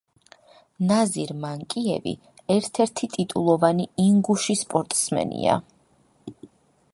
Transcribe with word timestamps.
ნაზირ 0.91 1.33
მანკიევი 1.43 2.13
ერთ-ერთი 2.55 3.11
ტიტულოვანი 3.17 3.87
ინგუში 4.07 4.57
სპორტსმენია. 4.63 5.61